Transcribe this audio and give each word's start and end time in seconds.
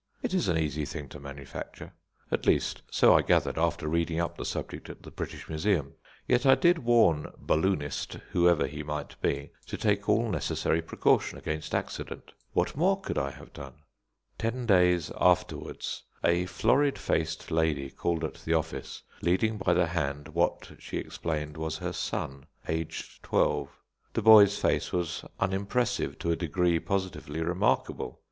It 0.23 0.33
is 0.33 0.47
an 0.47 0.57
easy 0.57 0.83
thing 0.83 1.09
to 1.09 1.19
manufacture 1.19 1.93
at 2.31 2.47
least, 2.47 2.81
so 2.89 3.13
I 3.15 3.21
gathered 3.21 3.59
after 3.59 3.87
reading 3.87 4.19
up 4.19 4.35
the 4.35 4.45
subject 4.45 4.89
at 4.89 5.03
the 5.03 5.11
British 5.11 5.47
Museum; 5.47 5.93
yet 6.27 6.43
I 6.43 6.55
did 6.55 6.79
warn 6.79 7.27
"Balloonist," 7.37 8.13
whoever 8.31 8.65
he 8.65 8.81
might 8.81 9.15
be, 9.21 9.51
to 9.67 9.77
take 9.77 10.09
all 10.09 10.27
necessary 10.31 10.81
precaution 10.81 11.37
against 11.37 11.75
accident. 11.75 12.31
What 12.53 12.75
more 12.75 12.99
could 12.99 13.19
I 13.19 13.29
have 13.29 13.53
done? 13.53 13.75
Ten 14.39 14.65
days 14.65 15.11
afterwards 15.21 16.01
a 16.23 16.47
florid 16.47 16.97
faced 16.97 17.51
lady 17.51 17.91
called 17.91 18.23
at 18.23 18.41
the 18.43 18.55
office, 18.55 19.03
leading 19.21 19.59
by 19.59 19.75
the 19.75 19.85
hand 19.85 20.29
what, 20.29 20.71
she 20.79 20.97
explained, 20.97 21.57
was 21.57 21.77
her 21.77 21.93
son, 21.93 22.47
aged 22.67 23.21
twelve. 23.21 23.69
The 24.13 24.23
boy's 24.23 24.57
face 24.57 24.91
was 24.91 25.23
unimpressive 25.39 26.17
to 26.17 26.31
a 26.31 26.35
degree 26.35 26.79
positively 26.79 27.43
remarkable. 27.43 28.19